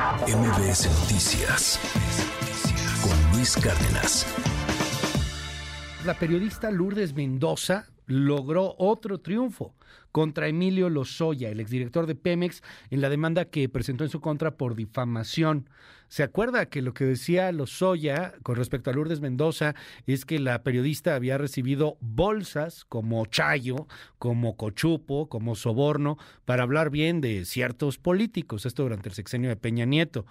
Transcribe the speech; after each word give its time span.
MBS 0.00 0.88
Noticias 1.00 1.78
con 3.02 3.32
Luis 3.36 3.54
Cárdenas. 3.54 4.26
La 6.06 6.14
periodista 6.14 6.70
Lourdes 6.70 7.12
Mendoza 7.12 7.84
logró 8.06 8.74
otro 8.78 9.20
triunfo 9.20 9.74
contra 10.12 10.48
Emilio 10.48 10.90
Lozoya, 10.90 11.50
el 11.50 11.60
exdirector 11.60 12.06
de 12.06 12.14
Pemex, 12.14 12.62
en 12.90 13.00
la 13.00 13.08
demanda 13.08 13.44
que 13.44 13.68
presentó 13.68 14.04
en 14.04 14.10
su 14.10 14.20
contra 14.20 14.56
por 14.56 14.74
difamación. 14.74 15.68
¿Se 16.08 16.24
acuerda 16.24 16.66
que 16.66 16.82
lo 16.82 16.92
que 16.92 17.04
decía 17.04 17.52
Lozoya 17.52 18.34
con 18.42 18.56
respecto 18.56 18.90
a 18.90 18.92
Lourdes 18.92 19.20
Mendoza 19.20 19.76
es 20.06 20.24
que 20.24 20.40
la 20.40 20.64
periodista 20.64 21.14
había 21.14 21.38
recibido 21.38 21.96
bolsas 22.00 22.84
como 22.84 23.24
chayo, 23.26 23.86
como 24.18 24.56
cochupo, 24.56 25.28
como 25.28 25.54
soborno, 25.54 26.18
para 26.44 26.64
hablar 26.64 26.90
bien 26.90 27.20
de 27.20 27.44
ciertos 27.44 27.98
políticos, 27.98 28.66
esto 28.66 28.82
durante 28.82 29.08
el 29.08 29.14
sexenio 29.14 29.50
de 29.50 29.56
Peña 29.56 29.84
Nieto? 29.84 30.26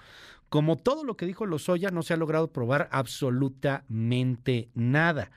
Como 0.50 0.76
todo 0.76 1.06
lo 1.06 1.16
que 1.16 1.26
dijo 1.26 1.46
Lozoya, 1.46 1.92
no 1.92 2.04
se 2.04 2.14
ha 2.14 2.18
logrado 2.18 2.52
probar 2.52 2.90
absolutamente 2.92 4.70
nada. 4.74 5.32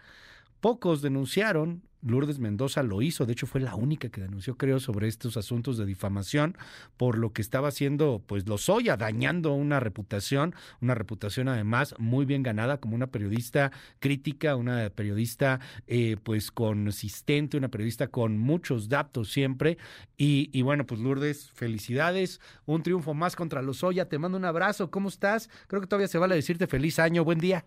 Pocos 0.61 1.03
denunciaron 1.03 1.83
Lourdes 2.03 2.39
Mendoza 2.39 2.83
lo 2.83 3.01
hizo, 3.01 3.27
de 3.27 3.33
hecho 3.33 3.47
fue 3.47 3.61
la 3.61 3.75
única 3.75 4.09
que 4.09 4.21
denunció, 4.21 4.57
creo, 4.57 4.81
sobre 4.81 5.09
estos 5.09 5.37
asuntos 5.37 5.79
de 5.79 5.87
difamación 5.87 6.57
por 6.97 7.17
lo 7.17 7.33
que 7.33 7.43
estaba 7.43 7.69
haciendo, 7.69 8.23
pues 8.27 8.49
lo 8.49 8.59
soya, 8.59 8.97
dañando 8.97 9.53
una 9.55 9.81
reputación, 9.81 10.55
una 10.81 10.95
reputación 10.95 11.49
además 11.49 11.95
muy 11.99 12.25
bien 12.25 12.43
ganada 12.43 12.79
como 12.79 12.97
una 12.97 13.07
periodista 13.07 13.71
crítica, 14.01 14.57
una 14.57 14.91
periodista 14.91 15.61
eh, 15.87 16.17
pues 16.23 16.51
consistente, 16.51 17.57
una 17.57 17.69
periodista 17.69 18.09
con 18.09 18.39
muchos 18.39 18.89
datos 18.89 19.31
siempre. 19.31 19.79
Y, 20.17 20.51
y, 20.53 20.63
bueno, 20.63 20.87
pues 20.87 21.01
Lourdes, 21.01 21.51
felicidades, 21.53 22.41
un 22.67 22.83
triunfo 22.83 23.15
más 23.15 23.37
contra 23.37 23.63
los 23.63 23.79
Soya, 23.79 24.09
te 24.09 24.19
mando 24.19 24.39
un 24.39 24.45
abrazo, 24.45 24.91
¿cómo 24.91 25.09
estás? 25.09 25.49
Creo 25.67 25.81
que 25.81 25.87
todavía 25.87 26.09
se 26.09 26.19
vale 26.19 26.35
decirte 26.35 26.67
feliz 26.67 26.99
año, 26.99 27.25
buen 27.25 27.39
día. 27.39 27.65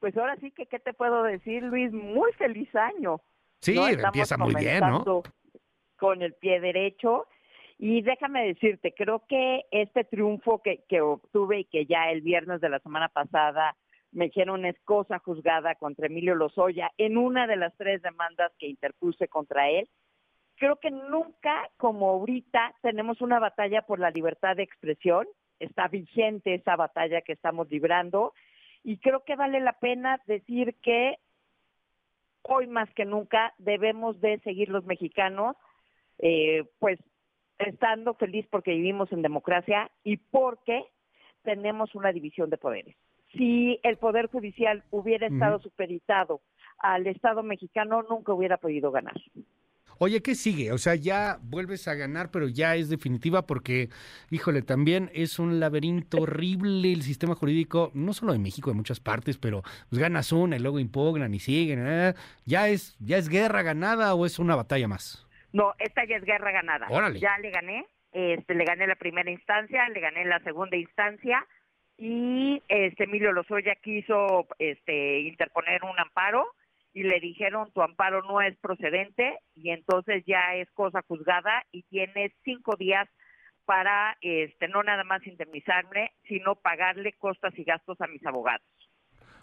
Pues 0.00 0.16
ahora 0.16 0.36
sí 0.40 0.50
que, 0.50 0.66
¿qué 0.66 0.80
te 0.80 0.92
puedo 0.92 1.22
decir, 1.22 1.62
Luis? 1.62 1.92
Muy 1.92 2.32
feliz 2.32 2.68
año. 2.74 3.20
Sí, 3.62 3.76
empieza 3.78 4.36
muy 4.36 4.54
bien, 4.54 4.80
¿no? 4.80 5.22
Con 5.96 6.22
el 6.22 6.34
pie 6.34 6.60
derecho. 6.60 7.28
Y 7.78 8.02
déjame 8.02 8.44
decirte, 8.46 8.92
creo 8.92 9.24
que 9.28 9.62
este 9.70 10.04
triunfo 10.04 10.60
que, 10.62 10.84
que 10.88 11.00
obtuve 11.00 11.60
y 11.60 11.64
que 11.64 11.86
ya 11.86 12.10
el 12.10 12.22
viernes 12.22 12.60
de 12.60 12.68
la 12.68 12.80
semana 12.80 13.08
pasada 13.08 13.76
me 14.10 14.26
hicieron 14.26 14.66
es 14.66 14.76
cosa 14.84 15.20
juzgada 15.20 15.76
contra 15.76 16.06
Emilio 16.06 16.34
Lozoya 16.34 16.90
en 16.98 17.16
una 17.16 17.46
de 17.46 17.56
las 17.56 17.74
tres 17.76 18.02
demandas 18.02 18.52
que 18.58 18.66
interpuse 18.66 19.28
contra 19.28 19.70
él. 19.70 19.88
Creo 20.56 20.76
que 20.76 20.90
nunca 20.90 21.68
como 21.76 22.10
ahorita 22.10 22.74
tenemos 22.82 23.20
una 23.20 23.38
batalla 23.38 23.82
por 23.82 23.98
la 23.98 24.10
libertad 24.10 24.56
de 24.56 24.64
expresión. 24.64 25.26
Está 25.60 25.88
vigente 25.88 26.54
esa 26.54 26.76
batalla 26.76 27.22
que 27.22 27.32
estamos 27.32 27.70
librando 27.70 28.32
y 28.84 28.98
creo 28.98 29.24
que 29.24 29.36
vale 29.36 29.60
la 29.60 29.74
pena 29.74 30.20
decir 30.26 30.74
que 30.82 31.16
hoy 32.42 32.66
más 32.66 32.92
que 32.94 33.04
nunca 33.04 33.54
debemos 33.58 34.20
de 34.20 34.38
seguir 34.40 34.68
los 34.68 34.84
mexicanos, 34.84 35.56
eh, 36.18 36.64
pues 36.78 36.98
estando 37.58 38.14
feliz 38.14 38.46
porque 38.50 38.72
vivimos 38.72 39.12
en 39.12 39.22
democracia 39.22 39.90
y 40.04 40.16
porque 40.16 40.84
tenemos 41.42 41.94
una 41.94 42.12
división 42.12 42.50
de 42.50 42.58
poderes. 42.58 42.96
Si 43.32 43.80
el 43.82 43.96
Poder 43.96 44.26
Judicial 44.26 44.84
hubiera 44.90 45.26
estado 45.26 45.58
supervisado 45.60 46.42
al 46.78 47.06
Estado 47.06 47.42
mexicano, 47.42 48.02
nunca 48.02 48.34
hubiera 48.34 48.58
podido 48.58 48.90
ganar. 48.90 49.14
Oye, 50.04 50.20
¿qué 50.20 50.34
sigue? 50.34 50.72
O 50.72 50.78
sea, 50.78 50.96
ya 50.96 51.38
vuelves 51.42 51.86
a 51.86 51.94
ganar, 51.94 52.32
pero 52.32 52.48
ya 52.48 52.74
es 52.74 52.90
definitiva 52.90 53.46
porque, 53.46 53.88
híjole, 54.32 54.62
también 54.62 55.12
es 55.14 55.38
un 55.38 55.60
laberinto 55.60 56.16
horrible 56.22 56.92
el 56.92 57.02
sistema 57.02 57.36
jurídico, 57.36 57.92
no 57.94 58.12
solo 58.12 58.34
en 58.34 58.42
México, 58.42 58.72
en 58.72 58.78
muchas 58.78 58.98
partes, 58.98 59.38
pero 59.38 59.62
pues 59.88 60.02
ganas 60.02 60.32
una 60.32 60.56
y 60.56 60.58
luego 60.58 60.80
impugnan 60.80 61.32
y 61.34 61.38
siguen. 61.38 61.86
¿eh? 61.86 62.14
¿Ya, 62.44 62.66
es, 62.66 62.96
¿Ya 62.98 63.16
es 63.16 63.28
guerra 63.28 63.62
ganada 63.62 64.16
o 64.16 64.26
es 64.26 64.40
una 64.40 64.56
batalla 64.56 64.88
más? 64.88 65.24
No, 65.52 65.72
esta 65.78 66.04
ya 66.04 66.16
es 66.16 66.24
guerra 66.24 66.50
ganada. 66.50 66.88
Órale. 66.90 67.20
Ya 67.20 67.38
le 67.38 67.52
gané, 67.52 67.86
este, 68.10 68.56
le 68.56 68.64
gané 68.64 68.88
la 68.88 68.96
primera 68.96 69.30
instancia, 69.30 69.88
le 69.88 70.00
gané 70.00 70.24
la 70.24 70.40
segunda 70.40 70.76
instancia 70.76 71.46
y 71.96 72.60
este 72.66 73.04
Emilio 73.04 73.30
Lozoya 73.30 73.76
quiso 73.76 74.48
este 74.58 75.20
interponer 75.20 75.84
un 75.84 75.96
amparo 76.00 76.48
y 76.92 77.04
le 77.04 77.20
dijeron 77.20 77.72
tu 77.72 77.82
amparo 77.82 78.22
no 78.22 78.40
es 78.40 78.56
procedente 78.58 79.38
y 79.54 79.70
entonces 79.70 80.22
ya 80.26 80.54
es 80.54 80.70
cosa 80.72 81.02
juzgada 81.06 81.64
y 81.72 81.82
tienes 81.84 82.32
cinco 82.44 82.76
días 82.76 83.08
para 83.64 84.16
este 84.20 84.68
no 84.68 84.82
nada 84.82 85.04
más 85.04 85.26
indemnizarme, 85.26 86.12
sino 86.28 86.56
pagarle 86.56 87.12
costas 87.14 87.56
y 87.58 87.64
gastos 87.64 88.00
a 88.00 88.06
mis 88.06 88.24
abogados. 88.26 88.66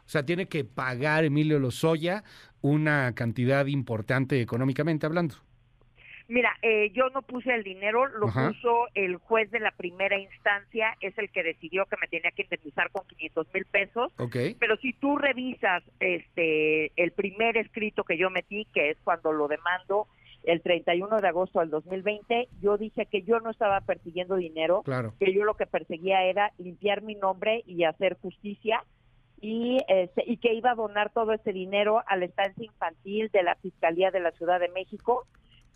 O 0.06 0.12
sea, 0.12 0.26
tiene 0.26 0.48
que 0.48 0.66
pagar 0.66 1.24
Emilio 1.24 1.60
Lozoya 1.60 2.24
una 2.62 3.14
cantidad 3.14 3.66
importante 3.68 4.42
económicamente 4.42 5.06
hablando. 5.06 5.36
Mira, 6.30 6.56
eh, 6.62 6.92
yo 6.94 7.10
no 7.10 7.24
puse 7.24 7.52
el 7.56 7.64
dinero, 7.64 8.06
lo 8.06 8.28
puso 8.28 8.86
el 8.94 9.16
juez 9.16 9.50
de 9.50 9.60
la 9.60 9.72
primera 9.72 10.16
instancia, 10.16 10.96
es 11.02 11.18
el 11.18 11.32
que 11.32 11.42
decidió 11.42 11.88
que 11.88 11.98
me 12.00 12.08
tenía 12.08 12.30
que 12.30 12.44
indemnizar 12.44 12.92
con 12.92 13.04
500 13.08 13.48
mil 13.52 13.66
pesos. 13.66 14.14
Pero 14.60 14.78
si 14.78 14.94
tú 14.94 15.18
revisas 15.18 15.82
este 16.00 16.92
el 17.02 17.14
primer 17.14 17.58
escrito 17.58 18.04
que 18.04 18.16
yo 18.16 18.30
metí, 18.30 18.66
que 18.66 18.92
es 18.92 18.98
cuando 19.04 19.32
lo 19.32 19.48
demando 19.48 20.06
el 20.44 20.62
31 20.62 21.20
de 21.20 21.28
agosto 21.28 21.62
del 21.62 21.72
2020, 21.72 22.48
yo 22.62 22.78
dije 22.78 23.08
que 23.08 23.24
yo 23.24 23.40
no 23.40 23.50
estaba 23.50 23.82
persiguiendo 23.82 24.36
dinero, 24.36 24.84
que 25.20 25.34
yo 25.34 25.44
lo 25.46 25.56
que 25.56 25.66
perseguía 25.66 26.26
era 26.26 26.52
limpiar 26.60 27.02
mi 27.02 27.16
nombre 27.16 27.64
y 27.66 27.86
hacer 27.86 28.20
justicia. 28.22 28.84
Y, 29.42 29.78
este, 29.88 30.26
y 30.28 30.36
que 30.36 30.54
iba 30.54 30.72
a 30.72 30.76
donar 30.76 31.12
todo 31.12 31.32
ese 31.32 31.54
dinero 31.54 32.04
a 32.06 32.18
la 32.18 32.26
estancia 32.26 32.66
infantil 32.66 33.30
de 33.30 33.42
la 33.42 33.56
Fiscalía 33.56 34.12
de 34.12 34.20
la 34.20 34.32
Ciudad 34.32 34.60
de 34.60 34.68
México 34.68 35.26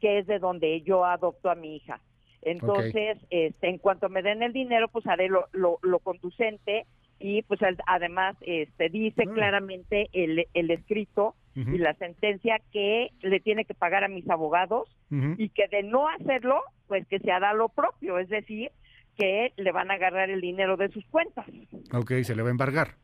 que 0.03 0.19
es 0.19 0.27
de 0.27 0.37
donde 0.37 0.81
yo 0.81 1.05
adopto 1.05 1.49
a 1.49 1.55
mi 1.55 1.77
hija. 1.77 2.01
Entonces, 2.41 3.17
este, 3.29 3.69
en 3.69 3.77
cuanto 3.77 4.09
me 4.09 4.21
den 4.21 4.43
el 4.43 4.51
dinero, 4.51 4.89
pues 4.89 5.07
haré 5.07 5.29
lo, 5.29 5.47
lo, 5.53 5.99
conducente 5.99 6.85
y 7.19 7.41
pues 7.43 7.61
además 7.87 8.35
este, 8.41 8.89
dice 8.89 9.23
claramente 9.27 10.09
el, 10.11 10.45
el 10.53 10.71
escrito 10.71 11.35
y 11.55 11.77
la 11.77 11.93
sentencia 11.93 12.59
que 12.73 13.11
le 13.21 13.39
tiene 13.39 13.63
que 13.63 13.75
pagar 13.75 14.03
a 14.03 14.09
mis 14.09 14.29
abogados 14.29 14.89
y 15.37 15.47
que 15.49 15.69
de 15.69 15.83
no 15.83 16.09
hacerlo, 16.09 16.59
pues 16.87 17.07
que 17.07 17.19
se 17.19 17.31
hará 17.31 17.53
lo 17.53 17.69
propio, 17.69 18.19
es 18.19 18.27
decir, 18.27 18.71
que 19.15 19.53
le 19.55 19.71
van 19.71 19.89
a 19.89 19.93
agarrar 19.93 20.29
el 20.29 20.41
dinero 20.41 20.75
de 20.75 20.89
sus 20.89 21.05
cuentas. 21.05 21.45
Ok, 21.93 22.11
se 22.23 22.35
le 22.35 22.41
va 22.41 22.49
a 22.49 22.51
embargar. 22.51 22.95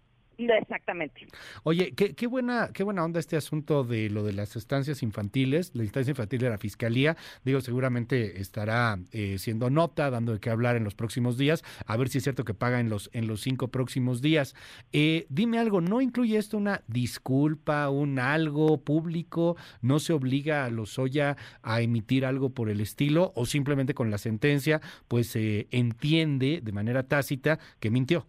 Exactamente. 0.47 1.27
Oye, 1.63 1.91
qué, 1.93 2.27
buena, 2.27 2.69
qué 2.73 2.83
buena 2.83 3.03
onda 3.03 3.19
este 3.19 3.35
asunto 3.35 3.83
de 3.83 4.09
lo 4.09 4.23
de 4.23 4.31
las 4.31 4.55
estancias 4.55 5.03
infantiles, 5.03 5.71
la 5.73 5.83
instancia 5.83 6.11
infantil 6.11 6.39
de 6.39 6.49
la 6.49 6.57
Fiscalía. 6.57 7.17
Digo, 7.43 7.59
seguramente 7.59 8.39
estará 8.39 8.99
eh, 9.11 9.37
siendo 9.37 9.69
nota, 9.69 10.09
dando 10.09 10.31
de 10.33 10.39
qué 10.39 10.49
hablar 10.49 10.77
en 10.77 10.85
los 10.85 10.95
próximos 10.95 11.37
días, 11.37 11.63
a 11.85 11.97
ver 11.97 12.07
si 12.07 12.19
es 12.19 12.23
cierto 12.23 12.45
que 12.45 12.53
paga 12.53 12.79
en 12.79 12.89
los, 12.89 13.09
en 13.13 13.27
los 13.27 13.41
cinco 13.41 13.67
próximos 13.67 14.21
días. 14.21 14.55
Eh, 14.93 15.25
dime 15.29 15.59
algo, 15.59 15.81
¿no 15.81 15.99
incluye 15.99 16.37
esto 16.37 16.57
una 16.57 16.83
disculpa, 16.87 17.89
un 17.89 18.19
algo 18.19 18.81
público? 18.81 19.57
¿No 19.81 19.99
se 19.99 20.13
obliga 20.13 20.63
a 20.63 20.69
Lozoya 20.69 21.35
a 21.63 21.81
emitir 21.81 22.25
algo 22.25 22.51
por 22.51 22.69
el 22.69 22.79
estilo? 22.79 23.33
¿O 23.35 23.45
simplemente 23.45 23.93
con 23.93 24.09
la 24.09 24.17
sentencia, 24.17 24.79
pues 25.09 25.27
se 25.27 25.67
entiende 25.71 26.61
de 26.63 26.71
manera 26.71 27.03
tácita 27.03 27.59
que 27.79 27.91
mintió? 27.91 28.25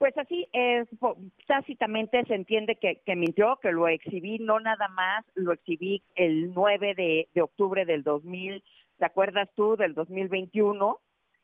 Pues 0.00 0.16
así 0.16 0.48
es, 0.54 0.88
tácitamente 1.46 2.24
se 2.24 2.34
entiende 2.34 2.76
que, 2.76 3.16
mintió, 3.16 3.58
que 3.60 3.70
lo 3.70 3.86
exhibí, 3.86 4.38
no 4.38 4.58
nada 4.58 4.88
más, 4.88 5.26
lo 5.34 5.52
exhibí 5.52 6.02
el 6.14 6.54
9 6.54 6.94
de, 7.34 7.42
octubre 7.42 7.84
del 7.84 8.02
2000, 8.02 8.64
¿te 8.96 9.04
acuerdas 9.04 9.50
tú? 9.54 9.76
Del 9.76 9.92
2021, 9.92 10.98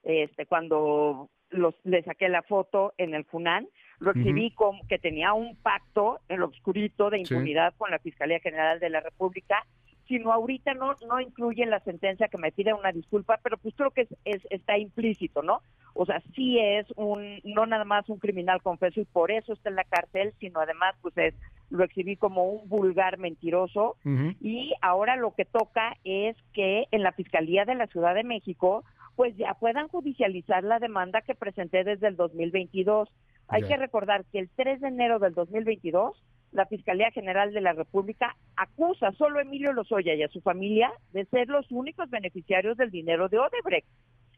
este, 0.05 0.47
cuando 0.47 1.29
los, 1.51 1.75
le 1.85 2.03
saqué 2.05 2.31
la 2.31 2.43
foto 2.45 2.95
en 2.97 3.13
el 3.13 3.27
FUNAN, 3.27 3.69
lo 3.99 4.13
exhibí 4.13 4.53
como 4.53 4.87
que 4.89 4.99
tenía 4.99 5.35
un 5.35 5.57
pacto 5.57 6.21
en 6.31 6.41
lo 6.41 6.47
oscurito 6.47 7.11
de 7.11 7.19
impunidad 7.19 7.75
con 7.77 7.91
la 7.91 7.99
Fiscalía 7.99 8.41
General 8.41 8.81
de 8.81 8.89
la 8.89 9.01
República 9.01 9.67
sino 10.09 10.33
ahorita 10.33 10.75
no 10.75 10.95
no 11.07 11.21
incluye 11.21 11.67
la 11.67 11.81
sentencia 11.81 12.29
que 12.29 12.39
me 12.39 12.53
pide 12.53 12.73
una 12.73 12.93
disculpa, 12.93 13.39
pero 13.43 13.57
pues 13.57 13.75
creo 13.75 13.91
que 13.91 14.09
es, 14.25 14.47
está 14.51 14.79
implícito, 14.79 15.43
¿no? 15.43 15.63
O 15.95 16.07
sea, 16.07 16.23
sí 16.35 16.59
es 16.59 16.87
un 16.97 17.41
no 17.45 17.67
nada 17.67 17.85
más 17.85 18.09
un 18.09 18.19
criminal 18.19 18.63
confeso 18.63 19.01
y 19.01 19.05
por 19.05 19.31
eso 19.31 19.53
está 19.53 19.71
en 19.71 19.77
la 19.77 19.85
cárcel, 19.85 20.33
sino 20.39 20.61
además 20.61 20.95
pues 21.01 21.17
es 21.19 21.35
lo 21.71 21.85
exhibí 21.85 22.17
como 22.17 22.45
un 22.45 22.69
vulgar 22.69 23.19
mentiroso 23.19 23.97
y 24.41 24.73
ahora 24.83 25.17
lo 25.17 25.35
que 25.35 25.45
toca 25.45 25.97
es 26.05 26.37
que 26.53 26.85
en 26.93 27.03
la 27.03 27.13
Fiscalía 27.13 27.65
de 27.65 27.75
la 27.75 27.89
Ciudad 27.89 28.15
de 28.15 28.23
México 28.23 28.85
pues 29.17 29.37
ya 29.37 29.55
puedan 29.55 29.89
judicializar 29.89 30.63
la 30.63 30.79
demanda 30.79 31.23
que 31.23 31.35
presenté 31.35 31.83
desde 31.83 32.09
el 32.09 32.17
2022. 32.17 33.09
Hay 33.49 33.63
que 33.63 33.77
recordar 33.77 34.25
que 34.27 34.39
el 34.39 34.51
3 34.51 34.81
de 34.81 34.89
enero 34.89 35.19
del 35.19 35.35
2022 35.35 36.23
la 36.53 36.67
Fiscalía 36.67 37.11
General 37.11 37.53
de 37.53 37.61
la 37.61 37.73
República 37.73 38.37
acusa 38.57 39.13
solo 39.13 39.39
a 39.39 39.43
Emilio 39.43 39.73
Lozoya 39.73 40.15
y 40.15 40.23
a 40.23 40.29
su 40.29 40.41
familia 40.41 40.91
de 41.13 41.25
ser 41.27 41.49
los 41.49 41.71
únicos 41.71 42.09
beneficiarios 42.11 42.77
del 42.77 42.91
dinero 42.91 43.29
de 43.29 43.39
Odebrecht. 43.39 43.89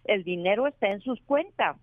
El 0.04 0.24
dinero 0.24 0.66
está 0.66 0.88
en 0.88 1.00
sus 1.00 1.20
cuentas. 1.22 1.76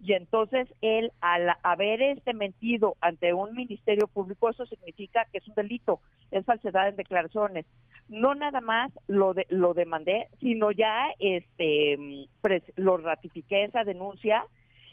Y 0.00 0.14
entonces 0.14 0.66
él, 0.80 1.12
al 1.20 1.48
haber 1.62 2.02
este 2.02 2.34
mentido 2.34 2.96
ante 3.00 3.32
un 3.32 3.54
ministerio 3.54 4.08
público, 4.08 4.50
eso 4.50 4.66
significa 4.66 5.28
que 5.30 5.38
es 5.38 5.46
un 5.46 5.54
delito, 5.54 6.00
es 6.32 6.44
falsedad 6.44 6.88
en 6.88 6.96
declaraciones. 6.96 7.64
No 8.08 8.34
nada 8.34 8.60
más 8.60 8.90
lo 9.06 9.32
de, 9.32 9.46
lo 9.50 9.72
demandé, 9.72 10.26
sino 10.40 10.72
ya 10.72 11.06
este 11.20 12.26
lo 12.74 12.96
ratifiqué 12.96 13.62
esa 13.62 13.84
denuncia 13.84 14.44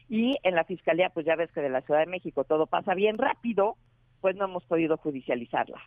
y 0.08 0.38
en 0.44 0.56
la 0.56 0.66
fiscalía, 0.66 1.10
pues 1.10 1.26
ya 1.26 1.36
ves 1.36 1.52
que 1.54 1.62
de 1.62 1.70
la 1.70 1.82
Ciudad 1.82 2.02
de 2.02 2.06
México 2.12 2.44
todo 2.44 2.68
pasa 2.68 2.94
bien 2.94 3.18
rápido, 3.18 3.78
pues 4.22 4.36
no 4.36 4.46
hemos 4.46 4.64
podido 4.66 4.98
judicializarla. 4.98 5.82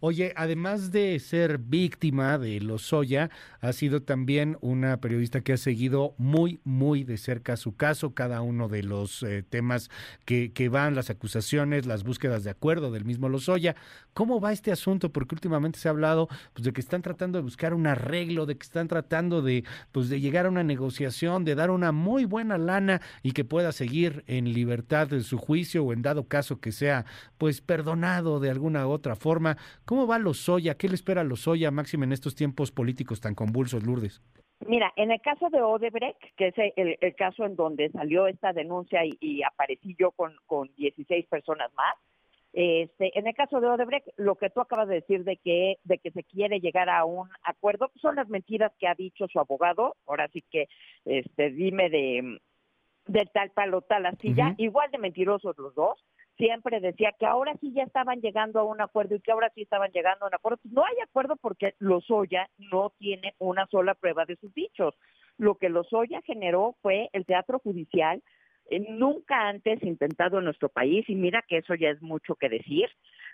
Oye, 0.00 0.32
además 0.36 0.90
de 0.90 1.18
ser 1.20 1.58
víctima 1.58 2.36
de 2.38 2.60
Lozoya, 2.60 3.30
ha 3.60 3.72
sido 3.72 4.02
también 4.02 4.58
una 4.60 4.98
periodista 4.98 5.40
que 5.40 5.52
ha 5.52 5.56
seguido 5.56 6.14
muy, 6.18 6.60
muy 6.64 7.04
de 7.04 7.16
cerca 7.16 7.56
su 7.56 7.76
caso, 7.76 8.12
cada 8.12 8.42
uno 8.42 8.68
de 8.68 8.82
los 8.82 9.22
eh, 9.22 9.42
temas 9.42 9.90
que, 10.24 10.52
que, 10.52 10.68
van, 10.68 10.94
las 10.94 11.10
acusaciones, 11.10 11.86
las 11.86 12.02
búsquedas 12.02 12.44
de 12.44 12.50
acuerdo 12.50 12.90
del 12.90 13.04
mismo 13.04 13.28
Lozoya. 13.28 13.76
¿Cómo 14.14 14.40
va 14.40 14.52
este 14.52 14.72
asunto? 14.72 15.12
Porque 15.12 15.34
últimamente 15.34 15.78
se 15.78 15.88
ha 15.88 15.92
hablado 15.92 16.28
pues, 16.52 16.64
de 16.64 16.72
que 16.72 16.80
están 16.80 17.02
tratando 17.02 17.38
de 17.38 17.42
buscar 17.42 17.72
un 17.72 17.86
arreglo, 17.86 18.46
de 18.46 18.56
que 18.56 18.64
están 18.64 18.88
tratando 18.88 19.42
de, 19.42 19.64
pues, 19.92 20.08
de 20.08 20.20
llegar 20.20 20.46
a 20.46 20.50
una 20.50 20.64
negociación, 20.64 21.44
de 21.44 21.54
dar 21.54 21.70
una 21.70 21.92
muy 21.92 22.24
buena 22.24 22.58
lana 22.58 23.00
y 23.22 23.32
que 23.32 23.44
pueda 23.44 23.72
seguir 23.72 24.24
en 24.26 24.52
libertad 24.52 25.06
de 25.08 25.22
su 25.22 25.38
juicio 25.38 25.84
o 25.84 25.92
en 25.92 26.02
dado 26.02 26.24
caso 26.24 26.60
que 26.60 26.72
sea 26.72 27.06
pues 27.38 27.60
perdonado 27.62 28.40
de 28.40 28.50
alguna 28.50 28.86
u 28.86 28.90
otra 28.90 29.16
forma. 29.16 29.56
¿Cómo 29.84 30.06
va 30.06 30.18
Lozoya? 30.18 30.76
¿Qué 30.76 30.88
le 30.88 30.94
espera 30.94 31.22
a 31.22 31.24
Lozoya, 31.24 31.70
máximo 31.70 32.04
en 32.04 32.12
estos 32.12 32.34
tiempos 32.34 32.70
políticos 32.70 33.20
tan 33.20 33.34
convulsos, 33.34 33.84
Lourdes? 33.84 34.22
Mira, 34.66 34.92
en 34.96 35.10
el 35.10 35.20
caso 35.20 35.50
de 35.50 35.60
Odebrecht, 35.60 36.20
que 36.36 36.48
es 36.48 36.54
el, 36.76 37.14
caso 37.16 37.44
en 37.44 37.56
donde 37.56 37.90
salió 37.90 38.26
esta 38.26 38.52
denuncia 38.52 39.00
y, 39.04 39.42
aparecí 39.42 39.96
yo 39.98 40.12
con, 40.12 40.36
con 40.46 40.70
16 40.76 41.26
personas 41.26 41.72
más, 41.74 41.94
este, 42.52 43.18
en 43.18 43.26
el 43.26 43.34
caso 43.34 43.60
de 43.60 43.66
Odebrecht, 43.66 44.06
lo 44.16 44.36
que 44.36 44.50
tú 44.50 44.60
acabas 44.60 44.86
de 44.86 44.96
decir 44.96 45.24
de 45.24 45.38
que, 45.38 45.78
de 45.84 45.98
que 45.98 46.10
se 46.10 46.22
quiere 46.22 46.60
llegar 46.60 46.90
a 46.90 47.04
un 47.04 47.28
acuerdo, 47.42 47.90
son 48.00 48.16
las 48.16 48.28
mentiras 48.28 48.72
que 48.78 48.86
ha 48.86 48.94
dicho 48.94 49.26
su 49.28 49.40
abogado. 49.40 49.96
Ahora 50.06 50.28
sí 50.32 50.44
que, 50.50 50.68
este, 51.06 51.50
dime 51.50 51.88
de, 51.88 52.38
de 53.06 53.26
tal 53.32 53.50
palo 53.50 53.80
tal 53.80 54.06
astilla, 54.06 54.54
igual 54.58 54.90
de 54.90 54.98
mentirosos 54.98 55.56
los 55.58 55.74
dos 55.74 55.98
siempre 56.36 56.80
decía 56.80 57.12
que 57.18 57.26
ahora 57.26 57.54
sí 57.60 57.72
ya 57.72 57.82
estaban 57.82 58.20
llegando 58.20 58.60
a 58.60 58.64
un 58.64 58.80
acuerdo 58.80 59.14
y 59.14 59.20
que 59.20 59.32
ahora 59.32 59.50
sí 59.54 59.62
estaban 59.62 59.90
llegando 59.92 60.24
a 60.24 60.28
un 60.28 60.34
acuerdo. 60.34 60.58
Pues 60.62 60.72
no 60.72 60.84
hay 60.84 60.94
acuerdo 61.02 61.36
porque 61.36 61.74
Lozoya 61.78 62.48
no 62.58 62.92
tiene 62.98 63.34
una 63.38 63.66
sola 63.66 63.94
prueba 63.94 64.24
de 64.24 64.36
sus 64.36 64.52
dichos. 64.54 64.94
Lo 65.38 65.56
que 65.56 65.68
Lozoya 65.68 66.20
generó 66.22 66.76
fue 66.82 67.08
el 67.12 67.26
teatro 67.26 67.58
judicial 67.58 68.22
nunca 68.80 69.48
antes 69.48 69.82
intentado 69.82 70.38
en 70.38 70.44
nuestro 70.44 70.68
país 70.68 71.08
y 71.08 71.14
mira 71.14 71.42
que 71.46 71.58
eso 71.58 71.74
ya 71.74 71.90
es 71.90 72.00
mucho 72.02 72.34
que 72.36 72.48
decir. 72.48 72.88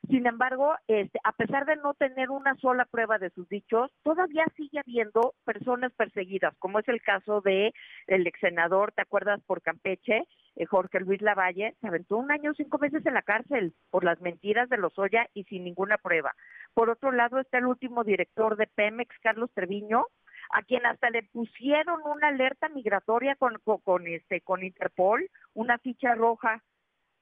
Sin 0.09 0.27
embargo, 0.27 0.75
este, 0.87 1.19
a 1.25 1.33
pesar 1.33 1.67
de 1.67 1.77
no 1.77 1.95
tener 1.95 2.31
una 2.31 2.55
sola 2.57 2.85
prueba 2.85 3.19
de 3.19 3.31
sus 3.31 3.49
dichos, 3.49 3.91
todavía 4.03 4.45
sigue 4.57 4.79
habiendo 4.79 5.35
personas 5.45 5.93
perseguidas, 5.95 6.55
como 6.59 6.79
es 6.79 6.89
el 6.89 7.03
caso 7.03 7.41
de 7.41 7.73
el 8.07 8.27
ex 8.27 8.39
senador, 8.41 8.93
¿te 8.93 9.03
acuerdas 9.03 9.41
por 9.45 9.61
Campeche? 9.61 10.25
Eh, 10.57 10.67
Jorge 10.67 11.01
Luis 11.01 11.21
Lavalle 11.21 11.75
se 11.81 11.89
aventó 11.89 12.17
un 12.17 12.31
año 12.31 12.53
cinco 12.55 12.79
meses 12.79 13.05
en 13.07 13.15
la 13.15 13.23
cárcel 13.23 13.75
por 13.91 14.05
las 14.05 14.21
mentiras 14.21 14.69
de 14.69 14.77
Lozoya 14.77 15.29
y 15.35 15.45
sin 15.45 15.65
ninguna 15.65 15.99
prueba. 15.99 16.35
Por 16.75 16.91
otro 16.91 17.13
lado 17.13 17.39
está 17.39 17.59
el 17.59 17.67
último 17.67 18.05
director 18.05 18.57
de 18.57 18.67
Pemex, 18.67 19.17
Carlos 19.21 19.51
Treviño, 19.55 20.07
a 20.51 20.63
quien 20.63 20.87
hasta 20.87 21.11
le 21.11 21.23
pusieron 21.23 22.01
una 22.05 22.29
alerta 22.29 22.69
migratoria 22.69 23.37
con, 23.37 23.59
con, 23.85 24.07
este 24.07 24.41
con 24.41 24.65
Interpol, 24.65 25.29
una 25.55 25.79
ficha 25.79 26.15
roja 26.15 26.63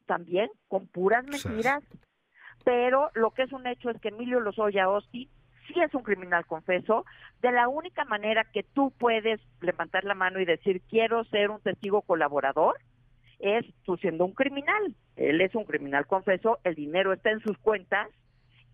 también 0.06 0.48
con 0.68 0.86
puras 0.86 1.24
mentiras. 1.24 1.82
Pero 2.64 3.10
lo 3.14 3.30
que 3.32 3.42
es 3.42 3.52
un 3.52 3.66
hecho 3.66 3.90
es 3.90 4.00
que 4.00 4.08
Emilio 4.08 4.40
Lozoya 4.40 4.88
Osti 4.88 5.28
sí 5.66 5.80
es 5.80 5.94
un 5.94 6.02
criminal 6.02 6.46
confeso. 6.46 7.04
De 7.40 7.52
la 7.52 7.68
única 7.68 8.04
manera 8.04 8.44
que 8.44 8.62
tú 8.62 8.92
puedes 8.98 9.40
levantar 9.60 10.04
la 10.04 10.14
mano 10.14 10.40
y 10.40 10.44
decir 10.44 10.82
quiero 10.88 11.24
ser 11.24 11.50
un 11.50 11.60
testigo 11.60 12.02
colaborador 12.02 12.76
es 13.38 13.64
tú 13.84 13.96
siendo 13.98 14.24
un 14.24 14.32
criminal. 14.32 14.94
Él 15.16 15.40
es 15.40 15.54
un 15.54 15.64
criminal 15.64 16.06
confeso, 16.06 16.58
el 16.64 16.74
dinero 16.74 17.12
está 17.12 17.30
en 17.30 17.40
sus 17.40 17.58
cuentas 17.58 18.08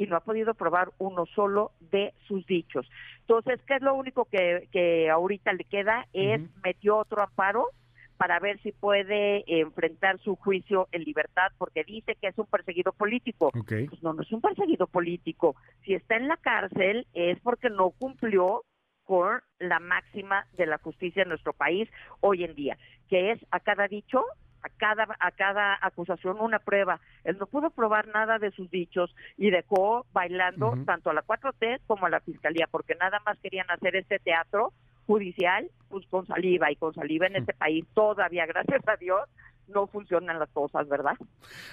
y 0.03 0.07
no 0.07 0.17
ha 0.17 0.21
podido 0.21 0.55
probar 0.55 0.91
uno 0.99 1.27
solo 1.27 1.71
de 1.79 2.13
sus 2.27 2.45
dichos. 2.47 2.89
Entonces, 3.21 3.61
¿qué 3.67 3.77
es 3.77 3.83
lo 3.83 3.95
único 3.95 4.25
que, 4.25 4.69
que 4.73 5.09
ahorita 5.09 5.53
le 5.53 5.65
queda? 5.65 6.07
Es 6.13 6.41
metió 6.65 6.97
otro 6.97 7.23
amparo 7.23 7.69
para 8.17 8.41
ver 8.41 8.61
si 8.63 8.73
puede 8.73 9.45
enfrentar 9.47 10.19
su 10.21 10.37
juicio 10.37 10.89
en 10.93 11.05
libertad, 11.05 11.53
porque 11.57 11.85
dice 11.85 12.17
que 12.21 12.29
es 12.29 12.39
un 12.39 12.47
perseguido 12.47 12.93
político. 12.93 13.51
Pues 13.53 14.03
no, 14.03 14.13
no 14.13 14.23
es 14.23 14.33
un 14.33 14.41
perseguido 14.41 14.87
político. 14.89 15.55
Si 15.85 15.95
está 15.95 16.17
en 16.17 16.29
la 16.29 16.37
cárcel 16.37 17.07
es 17.15 17.39
porque 17.41 17.71
no 17.71 17.91
cumplió 17.91 18.65
con 19.05 19.41
la 19.59 19.79
máxima 19.79 20.47
de 20.57 20.67
la 20.67 20.79
justicia 20.79 21.23
en 21.23 21.29
nuestro 21.29 21.53
país 21.53 21.89
hoy 22.21 22.45
en 22.45 22.55
día, 22.55 22.77
que 23.09 23.33
es 23.33 23.41
a 23.51 23.61
cada 23.61 23.87
dicho 23.89 24.25
a 24.63 24.69
cada, 24.69 25.07
a 25.19 25.31
cada 25.33 25.79
acusación 25.81 26.41
una 26.41 26.59
prueba. 26.59 27.01
Él 27.25 27.37
no 27.39 27.47
pudo 27.47 27.71
probar 27.71 28.09
nada 28.09 28.39
de 28.39 28.51
sus 28.53 28.71
dichos 28.71 29.15
y 29.37 29.51
dejó 29.51 30.07
bailando 30.13 30.75
tanto 30.87 31.11
a 31.11 31.15
la 31.15 31.23
4T 31.23 31.81
como 31.87 32.07
a 32.07 32.11
la 32.11 32.21
Fiscalía, 32.21 32.69
porque 32.71 32.95
nada 32.95 33.21
más 33.27 33.39
querían 33.39 33.71
hacer 33.71 33.97
este 33.97 34.19
teatro 34.19 34.73
judicial 35.07 35.69
pues 35.89 36.07
con 36.07 36.27
saliva 36.27 36.71
y 36.71 36.77
con 36.77 36.95
saliva 36.95 37.27
en 37.27 37.37
este 37.37 37.55
país 37.55 37.85
todavía, 37.95 38.47
gracias 38.47 38.87
a 38.87 38.97
Dios, 38.97 39.21
no 39.69 39.87
funcionan 39.87 40.39
las 40.39 40.51
cosas, 40.51 40.89
¿verdad? 40.89 41.15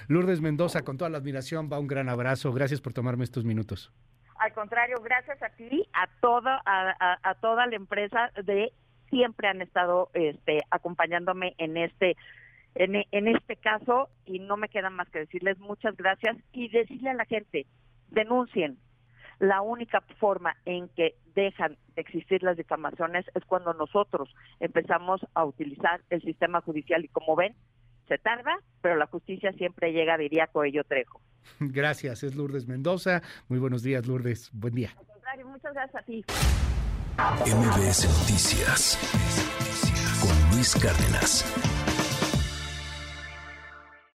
Lourdes 0.08 0.40
Mendoza, 0.40 0.82
con 0.82 0.96
toda 0.96 1.10
la 1.10 1.18
admiración, 1.18 1.68
va 1.72 1.78
un 1.78 1.86
gran 1.86 2.08
abrazo. 2.08 2.52
Gracias 2.52 2.80
por 2.80 2.92
tomarme 2.92 3.24
estos 3.24 3.44
minutos. 3.44 3.92
Al 4.36 4.52
contrario, 4.54 4.96
gracias 5.02 5.42
a 5.42 5.50
ti, 5.50 5.86
a 5.92 6.06
toda, 6.20 6.62
a, 6.64 7.18
a 7.22 7.34
toda 7.34 7.66
la 7.66 7.76
empresa 7.76 8.30
de 8.42 8.72
siempre 9.10 9.48
han 9.48 9.60
estado 9.60 10.08
este, 10.14 10.60
acompañándome 10.70 11.54
en 11.58 11.76
este 11.76 12.16
en, 12.74 13.28
este 13.28 13.56
caso 13.56 14.08
y 14.24 14.38
no 14.38 14.56
me 14.56 14.68
queda 14.68 14.90
más 14.90 15.08
que 15.10 15.20
decirles 15.20 15.58
muchas 15.58 15.96
gracias 15.96 16.36
y 16.52 16.68
decirle 16.68 17.10
a 17.10 17.14
la 17.14 17.24
gente, 17.24 17.66
denuncien. 18.08 18.78
La 19.38 19.62
única 19.62 20.02
forma 20.18 20.54
en 20.66 20.88
que 20.90 21.14
dejan 21.34 21.78
de 21.94 22.02
existir 22.02 22.42
las 22.42 22.56
difamaciones 22.56 23.24
es 23.34 23.44
cuando 23.44 23.72
nosotros 23.72 24.28
empezamos 24.60 25.20
a 25.34 25.44
utilizar 25.44 26.02
el 26.10 26.20
sistema 26.22 26.60
judicial 26.60 27.04
y 27.04 27.08
como 27.08 27.36
ven, 27.36 27.54
se 28.06 28.18
tarda, 28.18 28.58
pero 28.82 28.96
la 28.96 29.06
justicia 29.06 29.52
siempre 29.52 29.92
llega, 29.92 30.18
diría 30.18 30.48
Coello 30.48 30.84
Trejo. 30.84 31.20
Gracias, 31.60 32.22
es 32.22 32.34
Lourdes 32.34 32.66
Mendoza. 32.66 33.22
Muy 33.48 33.58
buenos 33.58 33.82
días, 33.82 34.06
Lourdes. 34.06 34.50
Buen 34.52 34.74
día. 34.74 34.90
Al 34.98 35.06
contrario, 35.06 35.46
muchas 35.48 35.72
gracias 35.72 36.02
a 36.02 36.04
ti. 36.04 36.24
MBS 37.46 38.06
Noticias 38.20 38.98
con 40.20 40.56
Luis 40.56 40.74
Cárdenas. 40.74 41.99